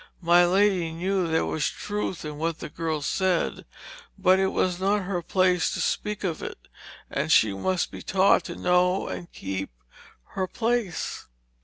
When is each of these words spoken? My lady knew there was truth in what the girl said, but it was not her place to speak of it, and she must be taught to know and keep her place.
My 0.23 0.47
lady 0.47 0.91
knew 0.91 1.27
there 1.27 1.45
was 1.45 1.69
truth 1.69 2.25
in 2.25 2.39
what 2.39 2.57
the 2.57 2.69
girl 2.69 3.03
said, 3.03 3.65
but 4.17 4.39
it 4.39 4.47
was 4.47 4.79
not 4.79 5.03
her 5.03 5.21
place 5.21 5.71
to 5.75 5.79
speak 5.79 6.23
of 6.23 6.41
it, 6.41 6.57
and 7.11 7.31
she 7.31 7.53
must 7.53 7.91
be 7.91 8.01
taught 8.01 8.45
to 8.45 8.55
know 8.55 9.05
and 9.07 9.31
keep 9.31 9.69
her 10.29 10.47
place. 10.47 11.27